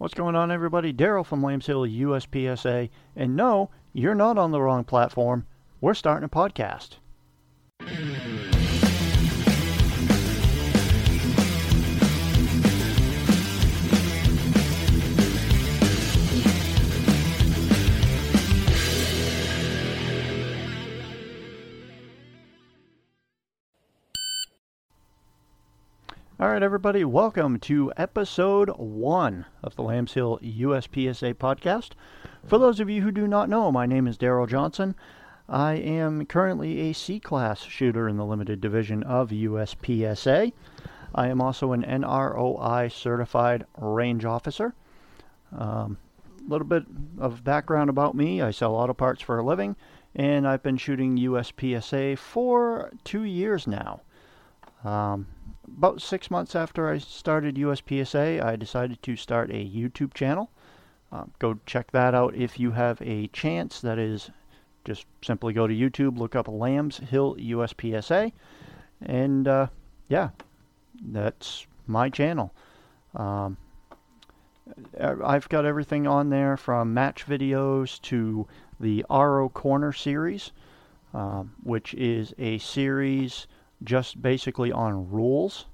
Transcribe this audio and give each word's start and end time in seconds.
What's 0.00 0.14
going 0.14 0.34
on, 0.34 0.50
everybody? 0.50 0.94
Daryl 0.94 1.26
from 1.26 1.42
Lambs 1.42 1.66
Hill 1.66 1.82
USPSA. 1.82 2.88
And 3.14 3.36
no, 3.36 3.68
you're 3.92 4.14
not 4.14 4.38
on 4.38 4.50
the 4.50 4.58
wrong 4.58 4.82
platform. 4.82 5.44
We're 5.82 5.92
starting 5.92 6.24
a 6.24 6.28
podcast. 6.30 6.96
All 26.40 26.48
right, 26.48 26.62
everybody, 26.62 27.04
welcome 27.04 27.58
to 27.60 27.92
episode 27.98 28.70
one 28.78 29.44
of 29.62 29.76
the 29.76 29.82
Lambs 29.82 30.14
Hill 30.14 30.38
USPSA 30.42 31.34
podcast. 31.34 31.90
For 32.46 32.56
those 32.56 32.80
of 32.80 32.88
you 32.88 33.02
who 33.02 33.12
do 33.12 33.28
not 33.28 33.50
know, 33.50 33.70
my 33.70 33.84
name 33.84 34.06
is 34.06 34.16
Daryl 34.16 34.48
Johnson. 34.48 34.94
I 35.50 35.74
am 35.74 36.24
currently 36.24 36.80
a 36.88 36.94
C 36.94 37.20
class 37.20 37.60
shooter 37.64 38.08
in 38.08 38.16
the 38.16 38.24
limited 38.24 38.58
division 38.58 39.02
of 39.02 39.28
USPSA. 39.28 40.54
I 41.14 41.28
am 41.28 41.42
also 41.42 41.72
an 41.72 41.82
NROI 41.82 42.90
certified 42.90 43.66
range 43.76 44.24
officer. 44.24 44.72
A 45.54 45.62
um, 45.62 45.98
little 46.48 46.66
bit 46.66 46.84
of 47.18 47.44
background 47.44 47.90
about 47.90 48.14
me 48.14 48.40
I 48.40 48.50
sell 48.50 48.74
auto 48.74 48.94
parts 48.94 49.20
for 49.20 49.38
a 49.38 49.44
living, 49.44 49.76
and 50.14 50.48
I've 50.48 50.62
been 50.62 50.78
shooting 50.78 51.18
USPSA 51.18 52.16
for 52.16 52.92
two 53.04 53.24
years 53.24 53.66
now. 53.66 54.00
Um, 54.82 55.26
about 55.76 56.02
six 56.02 56.30
months 56.30 56.54
after 56.54 56.88
I 56.88 56.98
started 56.98 57.56
USPSA, 57.56 58.42
I 58.42 58.56
decided 58.56 59.02
to 59.02 59.16
start 59.16 59.50
a 59.50 59.54
YouTube 59.54 60.14
channel. 60.14 60.50
Uh, 61.12 61.24
go 61.38 61.58
check 61.66 61.90
that 61.90 62.14
out 62.14 62.34
if 62.34 62.60
you 62.60 62.70
have 62.72 63.00
a 63.02 63.26
chance. 63.28 63.80
That 63.80 63.98
is, 63.98 64.30
just 64.84 65.06
simply 65.22 65.52
go 65.52 65.66
to 65.66 65.74
YouTube, 65.74 66.18
look 66.18 66.36
up 66.36 66.48
Lambs 66.48 66.98
Hill 66.98 67.36
USPSA, 67.36 68.32
and 69.02 69.48
uh, 69.48 69.66
yeah, 70.08 70.30
that's 71.02 71.66
my 71.86 72.08
channel. 72.08 72.52
Um, 73.16 73.56
I've 75.00 75.48
got 75.48 75.64
everything 75.64 76.06
on 76.06 76.30
there 76.30 76.56
from 76.56 76.94
match 76.94 77.26
videos 77.26 78.00
to 78.02 78.46
the 78.78 79.04
RO 79.10 79.48
Corner 79.48 79.92
series, 79.92 80.52
um, 81.12 81.52
which 81.62 81.92
is 81.94 82.32
a 82.38 82.58
series 82.58 83.46
just 83.84 84.20
basically 84.20 84.72
on 84.72 85.08
rules 85.10 85.66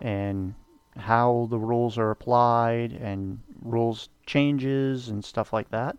and 0.00 0.54
how 0.96 1.48
the 1.50 1.58
rules 1.58 1.98
are 1.98 2.10
applied 2.10 2.92
and 2.92 3.40
rules 3.62 4.08
changes 4.26 5.08
and 5.08 5.24
stuff 5.24 5.52
like 5.52 5.68
that. 5.70 5.96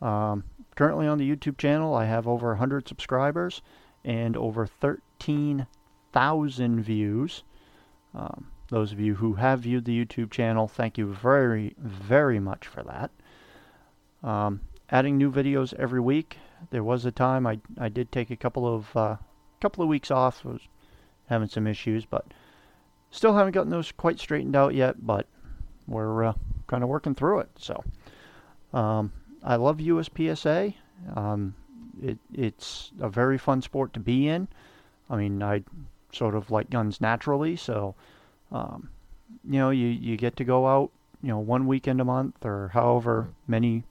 Um, 0.00 0.42
currently 0.76 1.06
on 1.06 1.18
the 1.18 1.30
YouTube 1.30 1.58
channel, 1.58 1.94
I 1.94 2.06
have 2.06 2.26
over 2.26 2.48
100 2.48 2.88
subscribers 2.88 3.62
and 4.04 4.36
over 4.36 4.66
13,000 4.66 6.82
views. 6.82 7.44
Um, 8.14 8.48
those 8.68 8.92
of 8.92 9.00
you 9.00 9.16
who 9.16 9.34
have 9.34 9.60
viewed 9.60 9.84
the 9.84 10.04
YouTube 10.04 10.30
channel, 10.30 10.66
thank 10.68 10.96
you 10.98 11.12
very, 11.12 11.74
very 11.78 12.40
much 12.40 12.66
for 12.66 12.82
that. 12.82 13.10
Um, 14.26 14.62
adding 14.90 15.18
new 15.18 15.30
videos 15.30 15.74
every 15.74 16.00
week. 16.00 16.38
There 16.70 16.84
was 16.84 17.04
a 17.04 17.12
time 17.12 17.46
I, 17.46 17.60
I 17.78 17.90
did 17.90 18.10
take 18.10 18.30
a 18.30 18.36
couple 18.36 18.66
of 18.72 18.96
uh, 18.96 19.16
couple 19.60 19.82
of 19.82 19.88
weeks 19.88 20.10
off. 20.10 20.44
Was 20.44 20.60
having 21.26 21.48
some 21.48 21.66
issues, 21.66 22.04
but 22.04 22.26
still 23.10 23.34
haven't 23.36 23.52
gotten 23.52 23.70
those 23.70 23.92
quite 23.92 24.18
straightened 24.18 24.56
out 24.56 24.74
yet. 24.74 25.06
But 25.06 25.26
we're 25.86 26.24
uh, 26.24 26.32
kind 26.66 26.82
of 26.82 26.88
working 26.88 27.14
through 27.14 27.40
it. 27.40 27.50
So 27.58 27.84
um, 28.72 29.12
I 29.42 29.56
love 29.56 29.78
USPSA. 29.78 30.74
Um, 31.14 31.54
it, 32.02 32.18
it's 32.32 32.92
a 33.00 33.08
very 33.08 33.38
fun 33.38 33.62
sport 33.62 33.92
to 33.94 34.00
be 34.00 34.28
in. 34.28 34.48
I 35.08 35.16
mean, 35.16 35.42
I 35.42 35.62
sort 36.12 36.34
of 36.34 36.50
like 36.50 36.70
guns 36.70 37.00
naturally, 37.00 37.56
so 37.56 37.94
um, 38.52 38.88
you 39.44 39.58
know, 39.58 39.70
you 39.70 39.88
you 39.88 40.16
get 40.16 40.36
to 40.36 40.44
go 40.44 40.66
out, 40.66 40.90
you 41.22 41.28
know, 41.28 41.38
one 41.38 41.66
weekend 41.66 42.00
a 42.00 42.04
month 42.04 42.44
or 42.44 42.70
however 42.72 43.28
many 43.46 43.84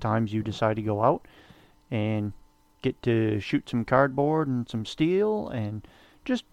times 0.00 0.32
you 0.32 0.42
decide 0.42 0.76
to 0.76 0.82
go 0.82 1.02
out, 1.02 1.26
and 1.90 2.32
get 2.86 3.02
to 3.02 3.40
shoot 3.40 3.68
some 3.68 3.84
cardboard 3.84 4.46
and 4.46 4.68
some 4.68 4.84
steel 4.84 5.48
and 5.48 5.86
just 6.24 6.44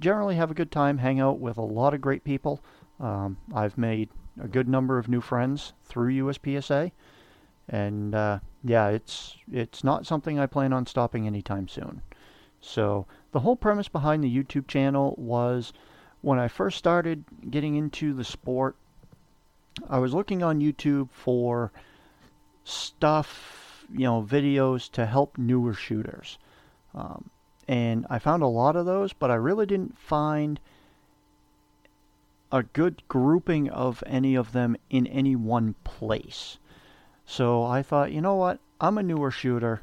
generally 0.00 0.36
have 0.36 0.50
a 0.50 0.54
good 0.54 0.72
time, 0.72 0.96
hang 0.98 1.20
out 1.20 1.38
with 1.38 1.58
a 1.58 1.62
lot 1.62 1.92
of 1.92 2.00
great 2.00 2.24
people. 2.24 2.62
Um, 2.98 3.36
I've 3.54 3.76
made 3.76 4.08
a 4.40 4.48
good 4.48 4.68
number 4.68 4.98
of 4.98 5.08
new 5.08 5.20
friends 5.20 5.74
through 5.84 6.12
USPSA, 6.12 6.92
and 7.68 8.14
uh, 8.14 8.38
yeah, 8.64 8.88
it's 8.88 9.36
it's 9.52 9.84
not 9.84 10.06
something 10.06 10.38
I 10.38 10.46
plan 10.46 10.72
on 10.72 10.86
stopping 10.86 11.26
anytime 11.26 11.68
soon. 11.68 12.00
So 12.60 13.06
the 13.32 13.40
whole 13.40 13.56
premise 13.56 13.88
behind 13.88 14.24
the 14.24 14.34
YouTube 14.34 14.66
channel 14.68 15.14
was 15.18 15.74
when 16.22 16.38
I 16.38 16.48
first 16.48 16.78
started 16.78 17.24
getting 17.50 17.76
into 17.76 18.14
the 18.14 18.24
sport, 18.24 18.76
I 19.90 19.98
was 19.98 20.14
looking 20.14 20.42
on 20.42 20.60
YouTube 20.60 21.10
for 21.10 21.70
stuff, 22.64 23.65
you 23.92 24.04
know, 24.04 24.22
videos 24.22 24.90
to 24.92 25.06
help 25.06 25.38
newer 25.38 25.74
shooters. 25.74 26.38
Um, 26.94 27.30
and 27.68 28.06
I 28.08 28.18
found 28.18 28.42
a 28.42 28.48
lot 28.48 28.76
of 28.76 28.86
those, 28.86 29.12
but 29.12 29.30
I 29.30 29.34
really 29.34 29.66
didn't 29.66 29.98
find 29.98 30.60
a 32.52 32.62
good 32.62 33.02
grouping 33.08 33.68
of 33.70 34.02
any 34.06 34.34
of 34.34 34.52
them 34.52 34.76
in 34.88 35.06
any 35.06 35.34
one 35.34 35.74
place. 35.84 36.58
So 37.24 37.64
I 37.64 37.82
thought, 37.82 38.12
you 38.12 38.20
know 38.20 38.36
what? 38.36 38.60
I'm 38.80 38.98
a 38.98 39.02
newer 39.02 39.30
shooter. 39.30 39.82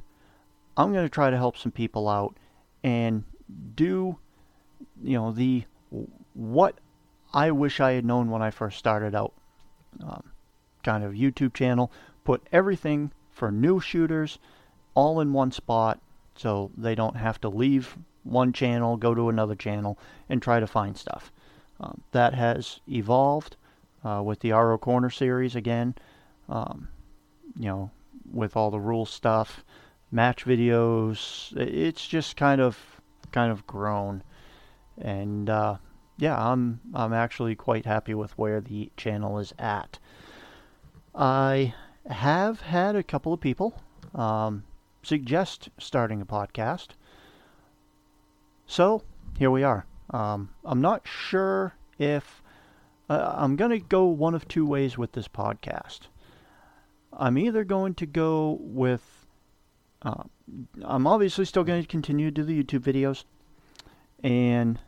I'm 0.77 0.93
going 0.93 1.05
to 1.05 1.09
try 1.09 1.29
to 1.29 1.37
help 1.37 1.57
some 1.57 1.71
people 1.71 2.07
out 2.07 2.35
and 2.83 3.23
do, 3.75 4.17
you 5.03 5.17
know, 5.17 5.31
the 5.31 5.65
what 6.33 6.75
I 7.33 7.51
wish 7.51 7.79
I 7.79 7.91
had 7.91 8.05
known 8.05 8.31
when 8.31 8.41
I 8.41 8.49
first 8.49 8.79
started 8.79 9.13
out 9.13 9.33
um, 10.01 10.23
kind 10.83 11.03
of 11.03 11.13
YouTube 11.13 11.53
channel. 11.53 11.91
Put 12.23 12.47
everything 12.51 13.11
for 13.33 13.51
new 13.51 13.79
shooters 13.79 14.39
all 14.95 15.19
in 15.19 15.33
one 15.33 15.51
spot 15.51 15.99
so 16.35 16.71
they 16.77 16.95
don't 16.95 17.15
have 17.15 17.39
to 17.41 17.49
leave 17.49 17.97
one 18.23 18.53
channel, 18.53 18.97
go 18.97 19.13
to 19.13 19.29
another 19.29 19.55
channel, 19.55 19.97
and 20.29 20.41
try 20.41 20.59
to 20.59 20.67
find 20.67 20.97
stuff. 20.97 21.31
Um, 21.79 22.01
that 22.11 22.33
has 22.33 22.79
evolved 22.87 23.57
uh, 24.03 24.21
with 24.23 24.39
the 24.39 24.51
RO 24.51 24.77
Corner 24.77 25.09
series 25.09 25.55
again. 25.55 25.95
Um, 26.47 26.87
you 27.57 27.65
know, 27.65 27.91
with 28.31 28.55
all 28.55 28.71
the 28.71 28.79
rule 28.79 29.05
stuff, 29.05 29.63
match 30.11 30.45
videos. 30.45 31.55
It's 31.57 32.07
just 32.07 32.37
kind 32.37 32.61
of 32.61 32.77
kind 33.31 33.51
of 33.51 33.65
grown, 33.67 34.23
and 34.97 35.49
uh, 35.49 35.77
yeah, 36.17 36.39
I'm 36.39 36.79
I'm 36.93 37.13
actually 37.13 37.55
quite 37.55 37.85
happy 37.85 38.13
with 38.13 38.37
where 38.37 38.61
the 38.61 38.91
channel 38.95 39.39
is 39.39 39.53
at. 39.59 39.99
I 41.15 41.73
have 42.09 42.61
had 42.61 42.95
a 42.95 43.03
couple 43.03 43.33
of 43.33 43.39
people 43.39 43.81
um, 44.13 44.63
suggest 45.01 45.69
starting 45.77 46.21
a 46.21 46.25
podcast. 46.25 46.89
So 48.65 49.03
here 49.37 49.51
we 49.51 49.63
are. 49.63 49.85
Um, 50.09 50.49
I'm 50.63 50.81
not 50.81 51.07
sure 51.07 51.75
if 51.97 52.41
uh, 53.09 53.33
I'm 53.35 53.55
going 53.55 53.71
to 53.71 53.79
go 53.79 54.05
one 54.05 54.33
of 54.33 54.47
two 54.47 54.65
ways 54.65 54.97
with 54.97 55.11
this 55.13 55.27
podcast. 55.27 56.01
I'm 57.11 57.37
either 57.37 57.63
going 57.63 57.93
to 57.95 58.05
go 58.05 58.57
with, 58.59 59.25
uh, 60.01 60.23
I'm 60.83 61.05
obviously 61.05 61.45
still 61.45 61.63
going 61.63 61.81
to 61.81 61.87
continue 61.87 62.31
to 62.31 62.31
do 62.31 62.43
the 62.43 62.63
YouTube 62.63 62.81
videos, 62.81 63.23
and 64.23 64.79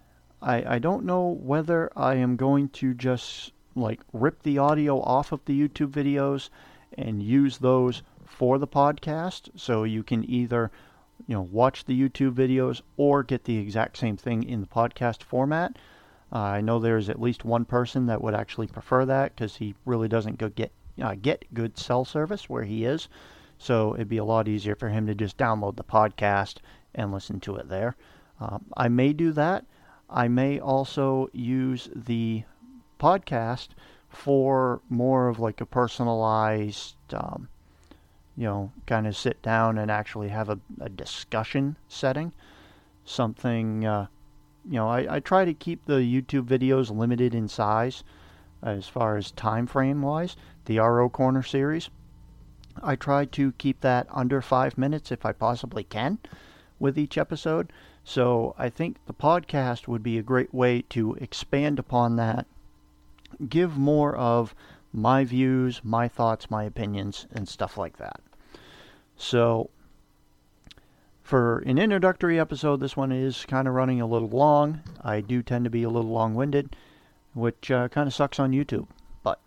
I, 0.41 0.75
I 0.75 0.79
don't 0.79 1.05
know 1.05 1.37
whether 1.41 1.91
I 1.95 2.15
am 2.15 2.35
going 2.35 2.69
to 2.69 2.93
just 2.93 3.51
like 3.75 4.01
rip 4.13 4.41
the 4.43 4.57
audio 4.57 5.01
off 5.01 5.31
of 5.31 5.43
the 5.45 5.59
YouTube 5.59 5.91
videos 5.91 6.49
and 6.97 7.21
use 7.21 7.57
those 7.57 8.03
for 8.25 8.57
the 8.57 8.67
podcast. 8.67 9.49
So 9.55 9.83
you 9.83 10.03
can 10.03 10.29
either, 10.29 10.71
you 11.27 11.35
know, 11.35 11.41
watch 11.41 11.85
the 11.85 11.99
YouTube 11.99 12.33
videos 12.33 12.81
or 12.97 13.23
get 13.23 13.43
the 13.43 13.57
exact 13.57 13.97
same 13.97 14.17
thing 14.17 14.43
in 14.43 14.61
the 14.61 14.67
podcast 14.67 15.23
format. 15.23 15.77
Uh, 16.33 16.39
I 16.39 16.61
know 16.61 16.79
there's 16.79 17.09
at 17.09 17.21
least 17.21 17.45
one 17.45 17.65
person 17.65 18.07
that 18.07 18.21
would 18.21 18.33
actually 18.33 18.67
prefer 18.67 19.05
that 19.05 19.35
because 19.35 19.55
he 19.57 19.75
really 19.85 20.07
doesn't 20.07 20.37
go 20.37 20.49
get 20.49 20.71
uh, 21.01 21.15
get 21.21 21.53
good 21.53 21.77
cell 21.77 22.05
service 22.05 22.49
where 22.49 22.63
he 22.63 22.85
is. 22.85 23.07
So 23.57 23.93
it'd 23.93 24.09
be 24.09 24.17
a 24.17 24.25
lot 24.25 24.47
easier 24.47 24.75
for 24.75 24.89
him 24.89 25.07
to 25.07 25.15
just 25.15 25.37
download 25.37 25.75
the 25.75 25.83
podcast 25.83 26.57
and 26.93 27.11
listen 27.11 27.39
to 27.41 27.55
it 27.55 27.69
there. 27.69 27.95
Um, 28.39 28.65
I 28.75 28.87
may 28.89 29.13
do 29.13 29.31
that. 29.33 29.65
I 30.09 30.27
may 30.27 30.59
also 30.59 31.29
use 31.31 31.89
the 31.95 32.43
podcast 32.99 33.69
for 34.15 34.81
more 34.89 35.27
of 35.27 35.39
like 35.39 35.61
a 35.61 35.65
personalized 35.65 36.95
um, 37.13 37.47
you 38.37 38.43
know, 38.43 38.71
kind 38.85 39.07
of 39.07 39.15
sit 39.15 39.41
down 39.41 39.77
and 39.77 39.89
actually 39.89 40.29
have 40.29 40.49
a, 40.49 40.59
a 40.81 40.89
discussion 40.89 41.77
setting. 41.87 42.33
Something, 43.05 43.85
uh, 43.85 44.07
you 44.65 44.75
know, 44.75 44.89
I, 44.89 45.15
I 45.15 45.19
try 45.19 45.45
to 45.45 45.53
keep 45.53 45.85
the 45.85 45.99
YouTube 45.99 46.45
videos 46.45 46.95
limited 46.95 47.33
in 47.33 47.47
size. 47.47 48.03
as 48.61 48.87
far 48.87 49.15
as 49.15 49.31
time 49.31 49.67
frame 49.67 50.01
wise, 50.01 50.35
the 50.65 50.79
RO 50.79 51.07
Corner 51.07 51.43
series. 51.43 51.89
I 52.83 52.95
try 52.95 53.25
to 53.25 53.53
keep 53.53 53.81
that 53.81 54.07
under 54.11 54.41
five 54.41 54.77
minutes 54.77 55.11
if 55.11 55.25
I 55.25 55.31
possibly 55.31 55.83
can 55.83 56.19
with 56.79 56.97
each 56.97 57.17
episode. 57.17 57.71
So 58.03 58.53
I 58.57 58.69
think 58.69 58.97
the 59.05 59.13
podcast 59.13 59.87
would 59.87 60.03
be 60.03 60.17
a 60.17 60.23
great 60.23 60.53
way 60.53 60.81
to 60.89 61.13
expand 61.15 61.79
upon 61.79 62.17
that, 62.17 62.47
give 63.49 63.77
more 63.77 64.15
of 64.15 64.55
my 64.93 65.23
views, 65.23 65.81
my 65.83 66.07
thoughts, 66.07 66.49
my 66.49 66.63
opinions, 66.63 67.27
and 67.31 67.47
stuff 67.47 67.77
like 67.77 67.97
that. 67.97 68.21
So 69.17 69.69
for 71.21 71.59
an 71.59 71.77
introductory 71.77 72.39
episode, 72.39 72.79
this 72.79 72.95
one 72.95 73.11
is 73.11 73.45
kind 73.45 73.67
of 73.67 73.73
running 73.73 73.99
a 73.99 74.05
little 74.05 74.29
long. 74.29 74.81
I 75.01 75.21
do 75.21 75.41
tend 75.41 75.63
to 75.65 75.69
be 75.69 75.83
a 75.83 75.89
little 75.89 76.11
long 76.11 76.35
winded, 76.35 76.75
which 77.33 77.71
uh, 77.71 77.87
kind 77.89 78.07
of 78.07 78.13
sucks 78.13 78.39
on 78.39 78.51
YouTube, 78.51 78.87
but 79.23 79.41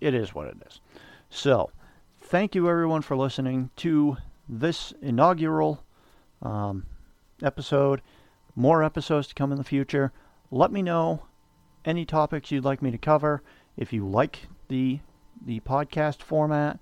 it 0.00 0.14
is 0.14 0.34
what 0.34 0.46
it 0.46 0.56
is. 0.66 0.80
So, 1.28 1.70
thank 2.20 2.54
you 2.54 2.68
everyone 2.68 3.02
for 3.02 3.16
listening 3.16 3.70
to 3.76 4.16
this 4.48 4.92
inaugural 5.02 5.84
um, 6.42 6.86
episode. 7.42 8.02
More 8.54 8.82
episodes 8.82 9.28
to 9.28 9.34
come 9.34 9.52
in 9.52 9.58
the 9.58 9.64
future. 9.64 10.12
Let 10.50 10.72
me 10.72 10.80
know 10.80 11.24
any 11.84 12.04
topics 12.04 12.50
you'd 12.50 12.64
like 12.64 12.82
me 12.82 12.90
to 12.90 12.98
cover. 12.98 13.42
If 13.76 13.92
you 13.92 14.06
like 14.06 14.48
the 14.68 15.00
the 15.44 15.60
podcast 15.60 16.22
format, 16.22 16.78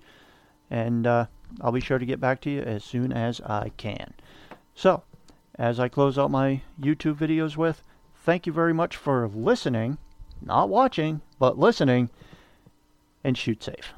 and 0.69 1.07
uh, 1.07 1.25
I'll 1.61 1.71
be 1.71 1.79
sure 1.79 1.97
to 1.97 2.05
get 2.05 2.19
back 2.19 2.41
to 2.41 2.49
you 2.49 2.61
as 2.61 2.83
soon 2.83 3.13
as 3.13 3.39
I 3.41 3.71
can. 3.77 4.13
So, 4.75 5.03
as 5.55 5.79
I 5.79 5.87
close 5.87 6.17
out 6.17 6.31
my 6.31 6.61
YouTube 6.79 7.15
videos 7.15 7.55
with, 7.55 7.83
thank 8.15 8.45
you 8.45 8.53
very 8.53 8.73
much 8.73 8.95
for 8.95 9.27
listening, 9.27 9.97
not 10.41 10.69
watching, 10.69 11.21
but 11.37 11.57
listening, 11.57 12.09
and 13.23 13.37
shoot 13.37 13.63
safe. 13.63 13.93